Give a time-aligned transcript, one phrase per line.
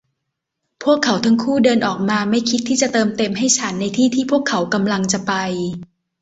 [0.83, 5.33] พวกเขาทั้งคู่เดินออกมาไม่คิดที่จะเติมเต็มให้ฉันในที่ที่พวกเขากำลังจะไป